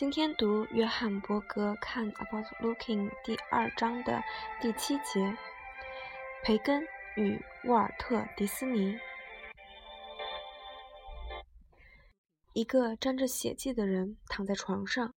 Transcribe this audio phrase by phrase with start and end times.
[0.00, 4.22] 今天读约翰伯格《看 About Looking》第二章的
[4.58, 5.36] 第七节，
[6.42, 6.82] 培根
[7.18, 8.98] 与沃尔特·迪斯尼。
[12.54, 15.12] 一个沾着血迹的人躺在床上，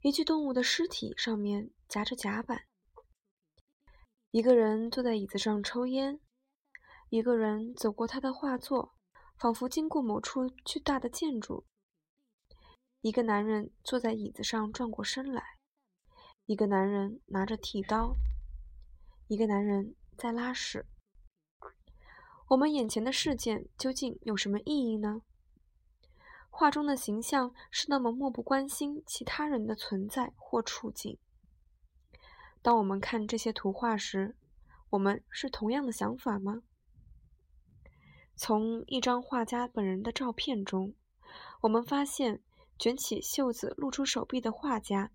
[0.00, 2.66] 一具动物的尸体上面夹着甲板。
[4.30, 6.20] 一个人坐在椅子上抽烟，
[7.08, 8.94] 一个人走过他的画作，
[9.36, 11.66] 仿佛经过某处巨大的建筑。
[13.06, 15.40] 一个男人坐在椅子上转过身来，
[16.44, 18.16] 一个男人拿着剃刀，
[19.28, 20.84] 一个男人在拉屎。
[22.48, 25.22] 我们眼前的事件究竟有什么意义呢？
[26.50, 31.16] 画中的形象是那么漠不关心其他人的存在或处境。
[32.60, 34.34] 当我们看这些图画时，
[34.90, 36.64] 我们是同样的想法吗？
[38.34, 40.96] 从一张画家本人的照片中，
[41.60, 42.42] 我们发现。
[42.78, 45.10] 卷起袖子露出手臂的画家，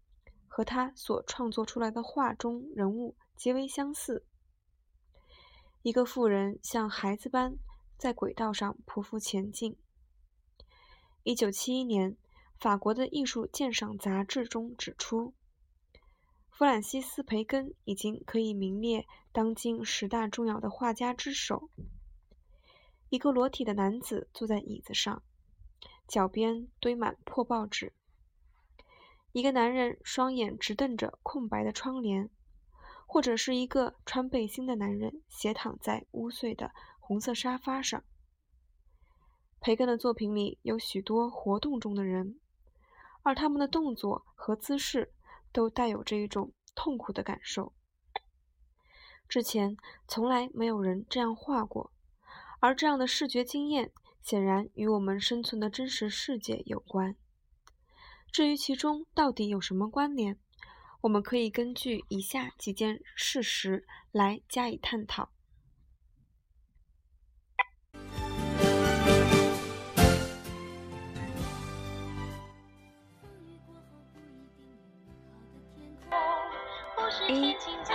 [0.48, 4.26] 和他所创作出来的画中人物极为相似。
[5.84, 7.58] 一个妇人像孩子般
[7.98, 9.78] 在轨道上匍匐前进。
[11.24, 12.18] 一九七一年，
[12.60, 15.34] 法国的艺术鉴赏杂志中指出，
[16.50, 21.70] 弗兰西斯·培根已经可以名列当今十大重要的画家之首。
[23.10, 25.22] 一个裸体的男子坐在椅子上。
[26.12, 27.94] 脚边堆满破报纸。
[29.32, 32.30] 一个男人双眼直瞪着空白的窗帘，
[33.08, 38.04] 或者是一个穿背心的男人斜躺在污秽的红色沙发上。
[39.62, 42.42] 培根的作品里有许多活动中的人，
[43.24, 45.14] 而他们的动作和姿势
[45.54, 47.72] 都带有这一种痛苦的感受。
[49.30, 49.78] 之前
[50.10, 51.94] 从来没有人这样画过，
[52.60, 53.94] 而这样的视觉经验。
[54.22, 57.16] 显然与我们生存的真实世界有关。
[58.32, 60.38] 至于其中到底有什么关联，
[61.02, 65.32] 我们可以根据以下几件事实来加以探讨。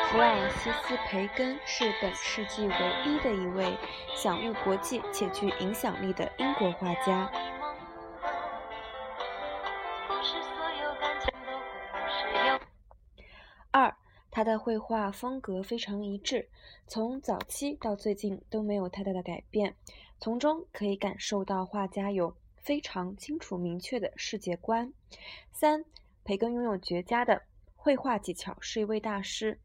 [0.08, 2.74] 弗兰西斯·培根是本世纪唯
[3.04, 3.76] 一的一位
[4.14, 7.30] 享誉国际且具影响力的英国画家。
[13.72, 13.94] 二，
[14.30, 16.48] 他的绘画风格非常一致，
[16.86, 19.74] 从早期到最近都没有太大的改变，
[20.20, 24.92] 从中可以感受到画家有非常清楚明确的世界观。
[25.50, 25.84] 三，
[26.24, 27.42] 培根拥有绝佳的。
[27.74, 29.60] 绘画技巧是一位大师，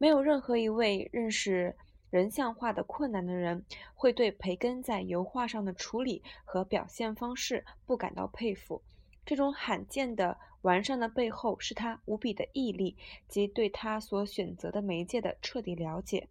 [0.00, 1.76] 没有任何一位认识
[2.08, 8.80] 人像画的困难的人会对培根在油画上的处理和表现方式不感到佩服。
[9.26, 12.96] 这种罕见的完善的背后是他无比的毅力
[13.28, 16.26] 及对他所选择的媒介的彻底了解。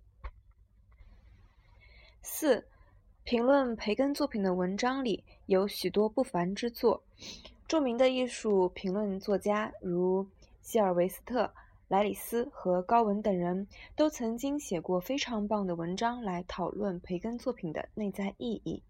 [2.23, 2.67] 四，
[3.23, 7.03] 评论培根作品的文章里有许多不凡之作，
[7.67, 10.27] 著名的艺术评论作家如。
[10.61, 11.51] 希尔维斯特、
[11.89, 18.83] 莱里斯和高文等人都曾经写过非常棒的文章来讨论培根作品的内在意义。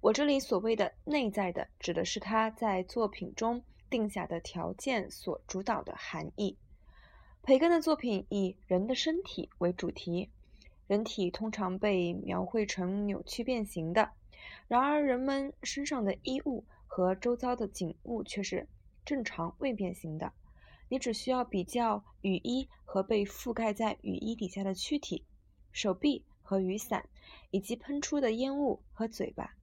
[0.00, 6.56] 我这里所谓的“内在的”，指的是他在作品中定下的条件所主导的含义。
[7.42, 10.30] 培根的作品以人的身体为主题，
[10.86, 14.10] 人体通常被描绘成扭曲变形的，
[14.68, 18.66] 然而人们身上的衣物和周遭的景物却是
[19.04, 20.32] 正常未变形的。
[20.88, 25.24] 你只需要比较雨衣和被覆盖在雨衣底下的躯体、
[25.72, 27.08] 手臂和雨伞，
[27.50, 29.54] 以及喷出的烟雾和嘴巴。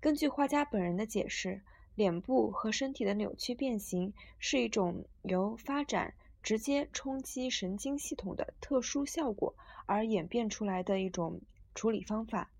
[0.00, 1.62] 根据画家本人的解释，
[1.94, 9.54] 脸部和身体的扭曲变形是一种由发展直接冲击神经系统的特殊效果
[9.84, 11.40] 而演变出来的一种
[11.74, 12.50] 处理方法。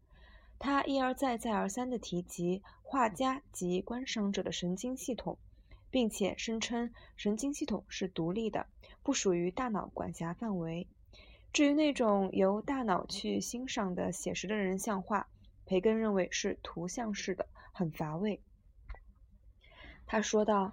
[0.59, 5.39] 他一而再、再而三地提及画家及观赏者的神经系统。
[5.91, 8.67] 并且声称神经系统是独立的，
[9.03, 10.87] 不属于大脑管辖范围。
[11.53, 15.29] 至于那种由大脑去欣赏的写实的人像画，
[15.67, 18.41] 培根认为是图像式的，很乏味。
[20.07, 20.73] 他说道：“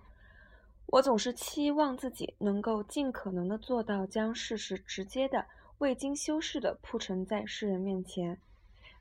[0.88, 5.48] 我总是期望自己能够尽可能的做到将事实直接的、
[5.80, 8.40] 未经修饰的铺陈在世人面前。”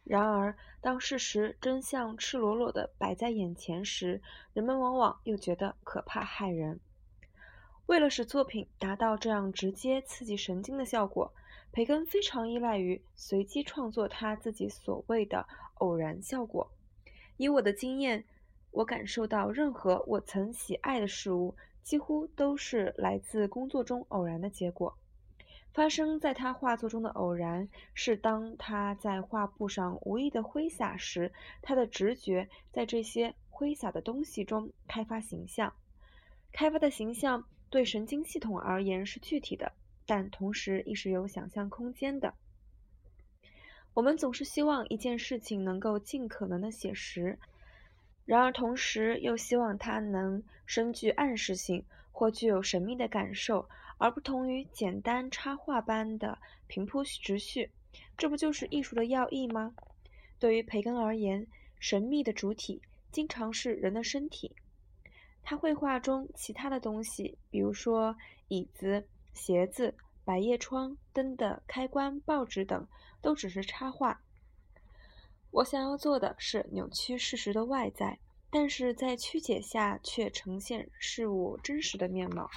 [0.08, 4.22] 然而，当事实真相赤裸裸地摆在眼前时，
[4.52, 6.78] 人们往往又觉得可怕骇人。
[7.86, 11.32] 为了使作品达到这样直接刺激神经的效果，
[11.72, 15.44] 培根非常依赖于随机创作他自己所谓的
[15.74, 16.70] 偶然效果。
[17.36, 18.24] 以我的经验，
[18.70, 24.96] 我感受到任何我曾喜爱的事物，几乎都是来自工作中偶然的结果。
[25.76, 31.30] 发生在他画作中的偶然，是当他在画布上无意的挥洒时，
[31.60, 35.74] 他的直觉在这些挥洒的东西中开发形象。
[36.50, 39.70] 开发的形象对神经系统而言是具体的，
[40.06, 42.32] 但同时亦是有想象空间的。
[43.92, 47.38] 我们总是希望一件事情能够尽可能的写实，
[48.24, 53.68] 然而同时又希望它能深具暗示性或具有神秘的感受。
[53.98, 57.70] 而不同于简单插画般的平铺直叙，
[58.16, 59.74] 这不就是艺术的要义吗？
[60.38, 61.46] 对于培根而言，
[61.78, 64.54] 神秘的主体经常是人的身体。
[65.42, 68.16] 他绘画中其他的东西，比如说
[68.48, 69.94] 椅子、鞋子、
[70.24, 72.86] 百叶窗、灯的开关、报纸等，
[73.22, 74.20] 都只是插画。
[75.52, 78.18] 我想要做的是扭曲事实的外在，
[78.50, 82.50] 但是在曲解下却呈现事物真实的面貌。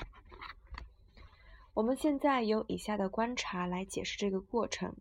[1.80, 4.94] 我们现在由以下的观察来解释这个过程：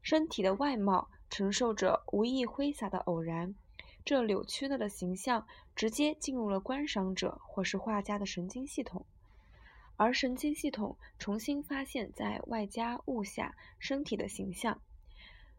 [0.00, 3.54] 身体的外貌承受着无意挥洒的偶然，
[4.02, 5.46] 这扭曲了的形象
[5.76, 9.04] 直接进入了观赏者或是画家的神经系统，
[9.98, 14.80] 而神经系统重新发现，在外加物下身体的形象，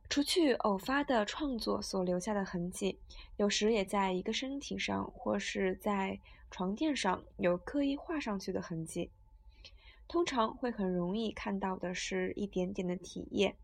[0.10, 3.00] 除去偶发的创作所留下的痕迹，
[3.38, 6.20] 有时也在一个身体上或是在
[6.50, 9.12] 床垫上有刻意画上去的痕迹。
[10.08, 13.56] 通常会很容易看到的是一点点的体液，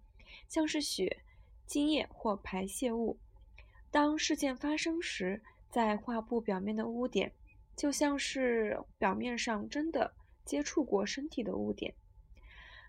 [0.48, 1.22] 像是血、
[1.66, 3.18] 精液或排泄物。
[3.92, 7.32] 当事件发生时，在画布表面的污点，
[7.76, 10.12] 就像是表面上真的
[10.46, 11.94] 接触过身体的污点。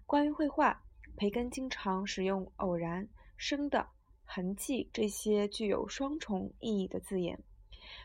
[0.06, 0.82] 关于绘画，
[1.16, 3.06] 培根经常使用“偶然
[3.36, 3.86] ”“生的
[4.24, 7.38] ”“痕迹”这些具有双重意义的字眼，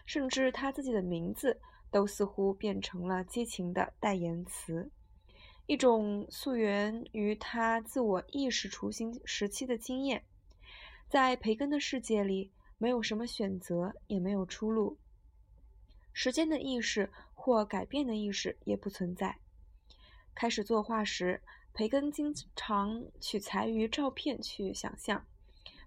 [0.06, 1.60] 甚至他自己的名字
[1.90, 4.92] 都似乎变成了激情的代言词。
[5.68, 10.24] 一种溯源于他自我意识雏形时期的经验，
[11.10, 15.00] 在培根的世界里，没有什么选择，也没有出路。
[16.14, 19.40] 时间的意识或改变的意识也不存在。
[20.36, 21.42] 开始作画时，
[21.74, 25.26] 培根经常取材于照片去想象。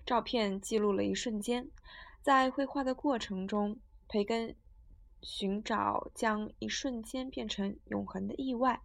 [0.04, 1.70] 照片记录了一瞬间，
[2.20, 3.78] 在绘画的过程中，
[4.08, 4.56] 培根
[5.22, 8.80] 寻找将一瞬间变成永恒的意外。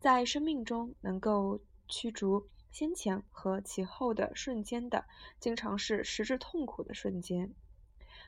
[0.00, 5.04] 在生命中能够驱逐先前和其后的瞬间的，
[5.38, 7.52] 经常是实质痛苦的瞬间。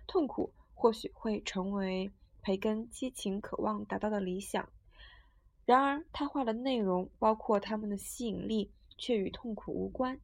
[0.07, 4.69] 痛苦或许会成为培根激情渴望达到的理想，
[5.65, 10.21] 然而他画的内容，包括他们的吸引力，却与痛苦无关。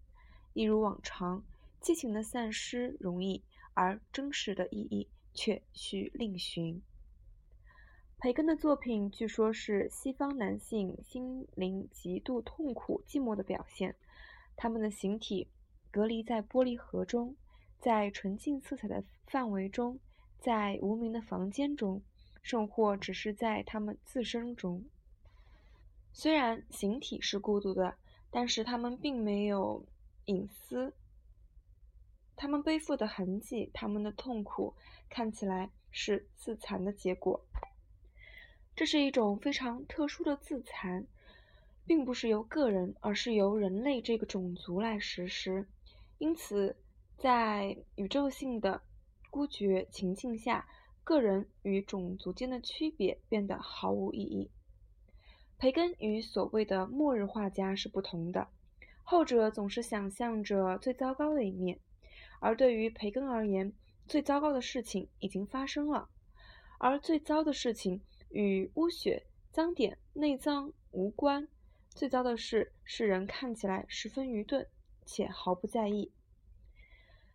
[0.53, 1.43] 一如往常，
[1.81, 3.43] 激情的散失容易，
[3.73, 6.83] 而真实的意义却需另寻。
[8.21, 13.95] 培根的作品据说是西方男性心灵极度痛苦、寂寞的表现。
[14.57, 15.47] 他们的形体
[15.93, 17.37] 隔离在玻璃盒中，
[17.79, 20.01] 在纯净色彩的范围中，
[20.41, 22.03] 在无名的房间中，
[22.43, 24.85] 甚或只是在他们自身中。
[26.13, 27.95] 虽然形体是孤独的，
[28.33, 29.87] 但是他们并没有
[30.25, 30.93] 隐私。
[32.35, 34.75] 他们背负的痕迹，他们的痛苦，
[35.09, 37.41] 看起来是自残的结果。
[38.79, 41.05] 这是一种非常特殊的自残，
[41.85, 45.67] 并不是由个人，而是由人类这个种族来实施。
[46.19, 46.77] 因此，
[47.17, 48.81] 在宇宙性的
[49.31, 50.69] 孤绝情境下，
[51.03, 54.49] 个人与种族间的区别变得毫无意义。
[55.59, 58.47] 培根与所谓的末日画家是不同的，
[59.03, 61.81] 后者总是想象着最糟糕的一面，
[62.39, 63.73] 而对于培根而言，
[64.07, 66.09] 最糟糕的事情已经发生了，
[66.79, 68.01] 而最糟的事情。
[68.31, 71.49] 与污血、脏点、内脏无关。
[71.91, 74.67] 最糟的是，世人看起来十分愚钝，
[75.05, 76.13] 且毫不在意。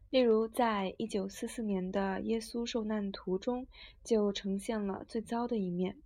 [0.10, 3.66] 例如，在一九四四年的《耶稣受难图》中，
[4.04, 5.98] 就呈现了最糟的一面。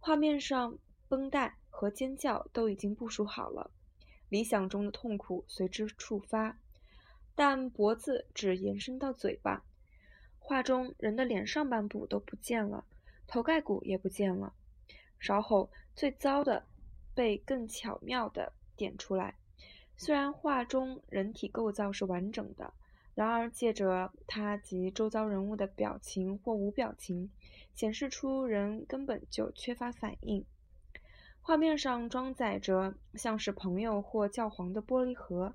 [0.00, 0.76] 画面上，
[1.08, 3.70] 绷带和尖叫都已经部署好了，
[4.28, 6.58] 理想中的痛苦随之触发，
[7.36, 9.64] 但脖子只延伸到嘴巴。
[10.38, 12.84] 画中人的脸上半部都不见了。
[13.30, 14.52] 头盖骨也不见了。
[15.20, 16.66] 稍后，最糟的
[17.14, 19.36] 被更巧妙地点出来。
[19.96, 22.74] 虽然画中人体构造是完整的，
[23.14, 27.30] 然而借着他及周遭人物的表情或无表情，
[27.72, 30.44] 显示出人根本就缺乏反应。
[31.40, 35.54] 画面上装载着像是朋友或教皇的玻璃盒，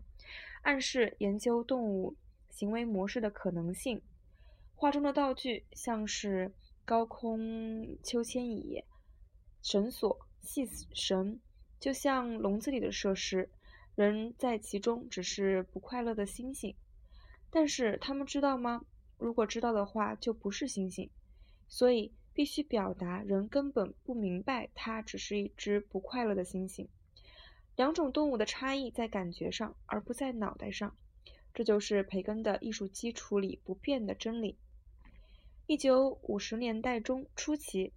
[0.61, 2.15] 暗示研究动物
[2.49, 4.01] 行为模式的可能性。
[4.75, 6.53] 画中的道具像是
[6.85, 8.83] 高空秋千椅、
[9.63, 11.39] 绳索、细绳，
[11.79, 13.49] 就像笼子里的设施，
[13.95, 16.75] 人在其中只是不快乐的星星。
[17.49, 18.85] 但是他们知道吗？
[19.17, 21.09] 如果知道的话，就不是星星。
[21.67, 26.87] 所以必须表达，人根本不明白它只是一只不快乐的星星。
[27.75, 30.95] 两种动物的差异在感觉上，而不在脑袋上。
[31.51, 34.59] 这就是培根的艺术基础里不变的真理。
[35.67, 37.91] 一九五十年代中初期，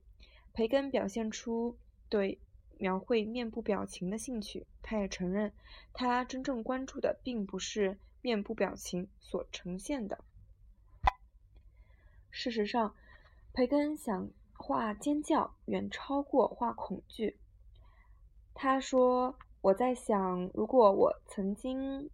[0.54, 1.76] 培根表现出
[2.08, 2.38] 对
[2.78, 4.66] 描绘面部表情的兴趣。
[4.80, 5.52] 他也承认，
[5.92, 10.24] 他真正关注的并不是面部表情所呈现的。
[12.30, 12.94] 事实上，
[13.52, 17.36] 培根想画尖叫远超过画恐惧。
[18.54, 22.08] 他说：“我在想，如果我曾经……”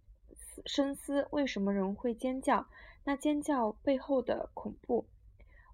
[0.65, 2.67] 深思为什么人会尖叫？
[3.05, 5.05] 那尖叫背后的恐怖。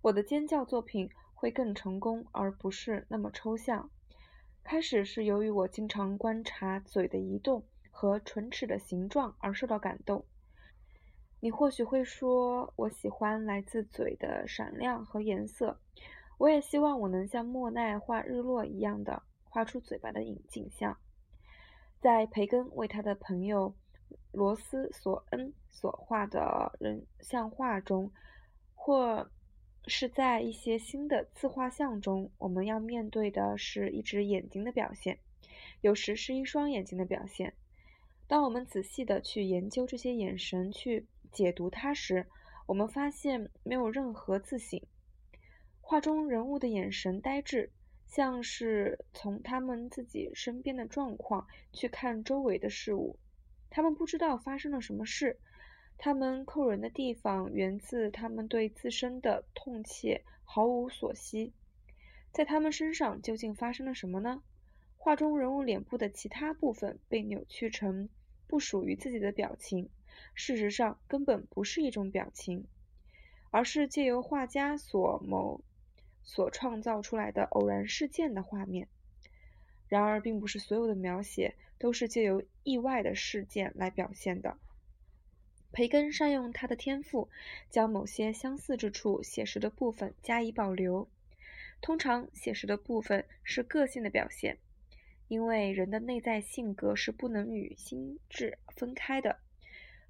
[0.02, 3.90] 我的尖叫作品会更成功，而不是那么抽象。
[4.64, 10.26] 开始是由于我经常观察嘴的移动和唇齿的形状而受到感动。
[11.40, 15.80] 你或许会说，我喜欢来自嘴的闪亮和颜色。
[16.38, 20.98] 我也希望我能像莫奈画日落一样的画出嘴巴的影景象。
[22.00, 23.76] 在培根为他的朋友。
[24.34, 28.12] 罗斯索恩所画的人像画中，
[28.76, 29.30] 或
[29.88, 35.18] 是在一些新的自画像中，我们要面对的是一只眼睛的表现，
[35.82, 37.54] 有时是一双眼睛的表现。
[38.28, 42.28] 当我们仔细的去研究这些眼神，去解读它时，
[42.68, 44.80] 我们发现没有任何自省。
[45.82, 47.72] 画中人物的眼神呆滞，
[48.06, 53.18] 像是从他们自己身边的状况去看周围的事物。
[53.70, 55.38] 他们不知道发生了什么事，
[56.04, 61.54] 他们扣人的地方源自他们对自身的痛切毫无所惜。
[62.32, 64.42] 在他们身上究竟发生了什么呢？
[64.98, 68.10] 画中人物脸部的其他部分被扭曲成
[68.48, 69.92] 不属于自己的表情，
[70.34, 72.66] 事实上根本不是一种表情，
[73.52, 75.62] 而是借由画家所谋
[76.24, 78.88] 所创造出来的偶然事件的画面。
[79.88, 81.54] 然而，并不是所有的描写。
[81.78, 84.56] 都是借由意外的事件来表现的。
[85.72, 87.30] 培根善用他的天赋，
[87.70, 91.08] 将某些相似之处写实的部分加以保留。
[91.82, 94.58] 通常，写实的部分是个性的表现，
[95.28, 99.40] 因为人的内在性格是不能与心智分开的。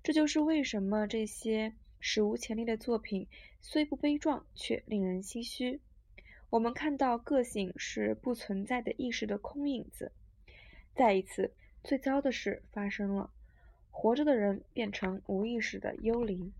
[0.03, 3.27] 这就是为什么这些史无前例的作品
[3.61, 5.79] 虽不悲壮，却令人唏嘘。
[6.49, 10.11] 我们看到，个性是不存在的意识的空影子。
[10.95, 11.53] 再一次。
[11.83, 13.31] 最糟的事发生了，
[13.91, 16.51] 活着的人变成无意识的幽灵。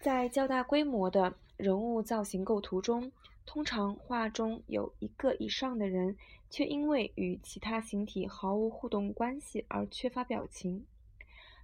[0.00, 3.10] 在较大规模的人物造型构图中，
[3.46, 6.16] 通常画中有一个以上的人，
[6.50, 10.84] 却因为与其他形体毫无互动关系而缺乏表情。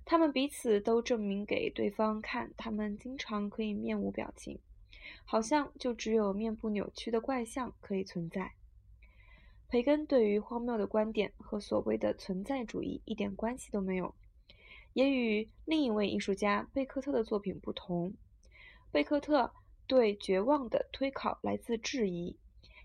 [0.04, 4.58] 他们彼此都证明给对方看，他们经常可以面无表情，
[5.24, 8.52] 好像就只有面部扭曲的怪象可以存在。
[9.68, 14.12] 培根对于荒谬的观点和所谓的存在主义一点关系都没有，
[14.92, 18.14] 也与另一位艺术家贝克特的作品不同。
[18.90, 19.52] 贝克特
[19.86, 22.36] 对绝望的推考来自质疑，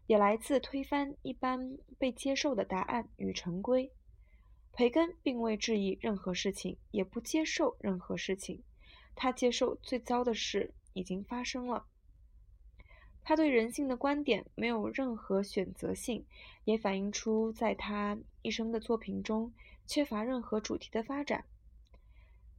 [0.08, 3.92] 也来自推翻一般被接受的答案与成规。
[4.74, 8.62] 培根并未质疑任何事情，也不接受任何事情，
[9.16, 11.86] 他接受最糟的事已经发生了。
[13.24, 16.26] 他对人性的观点没有任何选择性，
[16.66, 19.52] 也反映出在他一生的作品中
[19.88, 21.46] 缺乏任何主题的发展。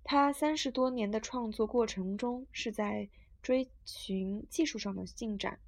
[0.09, 3.09] 他三十多年的创作过程中是在
[3.43, 5.59] 追寻技术上的进展，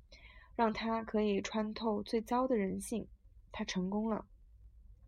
[0.55, 3.09] 让他可以穿透最糟的人性。
[3.51, 4.25] 他成功了，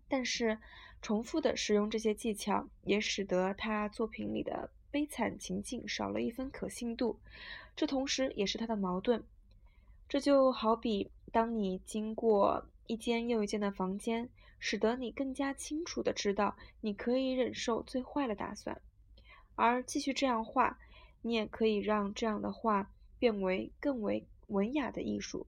[0.09, 0.59] 但是
[1.01, 7.21] 重复的使用这些技巧也使得他作品里的悲惨情境少了一分可信度，
[7.77, 9.23] 这同时也是他的矛盾。
[10.09, 18.81] 这就好比，当你经过一间又一间的房间，使得你更加清楚地知道你可以忍受最坏的打算，
[19.61, 20.79] 而继续这样画，
[21.21, 25.47] 你也可以让这样的画变为更为文雅的艺术。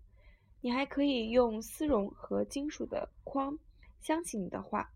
[0.60, 3.58] 你还可以用丝绒和金属的框
[4.02, 4.92] 镶起你的画，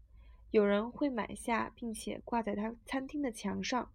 [0.50, 3.90] 有人会买下并且挂在他餐厅的墙上。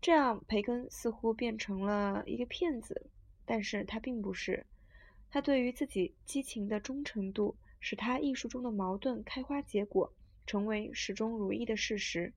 [0.00, 3.06] 这样，培根似乎变成了一个骗子。
[3.44, 4.66] 但是他并不是，
[5.30, 10.12] 他对于自己激情的忠诚度，使他艺术中的矛盾开花结果，
[10.46, 12.32] 成为始终如一的事实。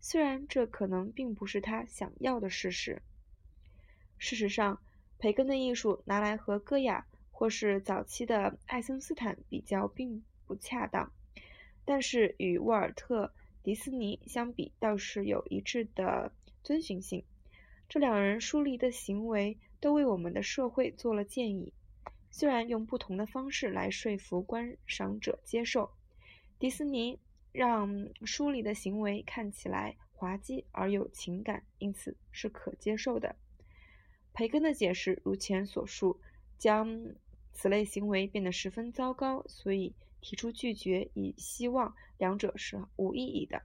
[0.00, 3.02] 虽然这可能并不是他想要的事实。
[4.18, 4.80] 事实上，
[5.18, 11.12] 培根的艺术拿来和戈雅或是早期的爱森斯坦比较并不恰当，
[11.84, 13.26] 但是与沃尔特·
[13.62, 17.24] 迪斯尼相比，倒是有一致的遵循性。
[17.88, 21.72] 这两人疏离的行为都为我们的社会做了建议，
[22.30, 25.90] 虽然用不同的方式来说服观赏者接受。
[26.58, 27.18] 迪斯尼
[27.52, 33.34] 让疏离的行为看起来滑稽而有情感，因此是可接受的。
[34.32, 36.20] 培根的解释如前所述，
[36.58, 36.88] 将
[37.52, 43.62] 此类行为变得十分糟糕，所以提出拒绝，以希望两者是无意义的。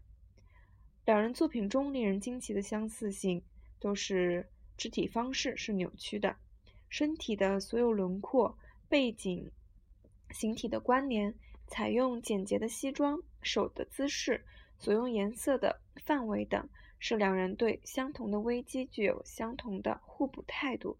[1.05, 3.43] 两人作品中令人惊奇的相似性，
[3.79, 6.35] 都是肢体方式是扭曲的，
[6.89, 9.51] 身体的所有轮廓、背景、
[10.31, 11.35] 形体的关联。
[11.65, 14.43] 采用简洁的西装、手的姿势、
[14.77, 16.67] 所用颜色的范围等，
[16.99, 20.97] 是两人对相同的危机具有相同的互补态度。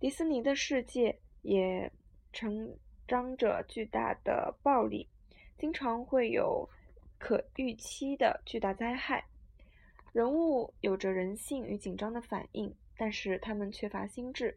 [0.00, 1.90] 迪士尼的世界也
[2.32, 2.76] 承
[3.06, 5.08] 张着巨大的暴力，
[5.58, 6.68] 经常会有
[7.18, 9.24] 可预期的巨大灾害。
[10.12, 14.56] 人物有着人性与紧张的反应，但是他们缺乏心智。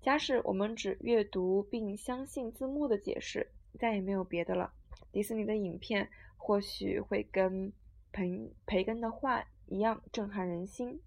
[0.00, 3.46] 假使我们只阅读并相信字幕的解释，
[3.78, 4.72] 再也没有别的了。
[5.12, 7.72] 迪士尼的影片或许会跟
[8.12, 11.00] 培培根的画一样震撼人心。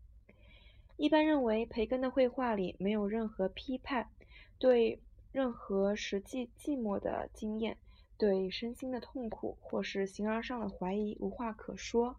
[0.98, 4.10] 一般认为，培根的绘画里没有任何批判，
[4.60, 5.00] 对
[5.32, 7.78] 任何实际寂寞的经验、
[8.18, 12.16] 对身心的痛苦或是形而上的怀疑无话可说，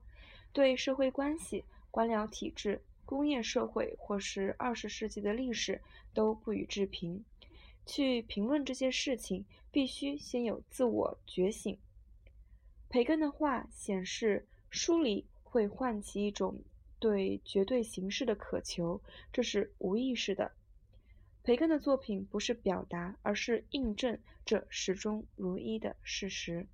[0.52, 5.80] 对社会关系、官僚体制、工业社会或是二十世纪的历史
[6.12, 7.24] 都不予置评。
[7.86, 11.78] 去评论这些事情，必须先有自我觉醒。
[12.88, 16.62] 培根的话显示，疏离会唤起一种
[16.98, 20.52] 对绝对形式的渴求，这是无意识的。
[21.42, 26.66] 培根的作品不是表达，而是印证这始终如一的事实。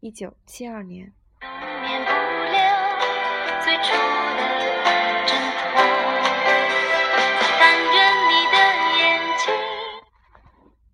[0.00, 1.14] 一九七二年。